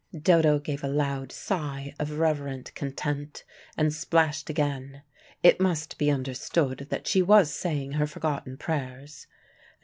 [0.19, 3.43] Dodo gave a loud sigh of reverent content
[3.77, 5.03] and splashed again.
[5.43, 9.27] It must be understood that she was saying her forgotten prayers.